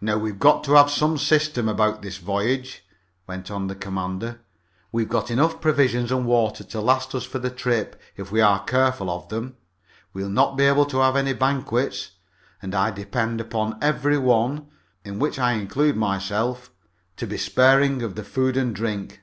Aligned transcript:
"Now 0.00 0.16
we've 0.18 0.38
got 0.38 0.62
to 0.66 0.74
have 0.74 0.88
some 0.88 1.18
system 1.18 1.68
about 1.68 2.00
this 2.00 2.18
voyage," 2.18 2.86
went 3.26 3.50
on 3.50 3.66
the 3.66 3.74
commander. 3.74 4.40
"We've 4.92 5.08
got 5.08 5.32
enough 5.32 5.60
provisions 5.60 6.12
and 6.12 6.26
water 6.26 6.62
to 6.62 6.80
last 6.80 7.12
us 7.12 7.24
for 7.24 7.40
the 7.40 7.50
trip 7.50 8.00
if 8.16 8.30
we 8.30 8.40
are 8.40 8.62
careful 8.64 9.10
of 9.10 9.30
them. 9.30 9.56
We'll 10.12 10.28
not 10.28 10.56
be 10.56 10.62
able 10.62 10.86
to 10.86 10.98
have 10.98 11.16
any 11.16 11.32
banquets, 11.32 12.12
and 12.62 12.72
I 12.72 12.92
depend 12.92 13.40
upon 13.40 13.78
every 13.82 14.16
one 14.16 14.68
in 15.04 15.18
which 15.18 15.40
I 15.40 15.54
include 15.54 15.96
myself 15.96 16.70
to 17.16 17.26
be 17.26 17.36
sparing 17.36 18.00
of 18.02 18.14
the 18.14 18.22
food 18.22 18.56
and 18.56 18.72
drink. 18.72 19.22